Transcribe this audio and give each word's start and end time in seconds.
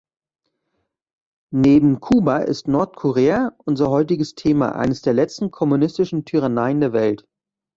Neben 1.53 1.99
Kuba 1.99 2.37
ist 2.39 2.67
Nordkorea, 2.67 3.53
unser 3.65 3.91
heutiges 3.91 4.33
Thema, 4.33 4.71
eines 4.73 5.03
der 5.03 5.13
letzten 5.13 5.51
kommunistischen 5.51 6.25
Tyranneien 6.25 6.79
der 6.79 6.91
Welt. 6.93 7.27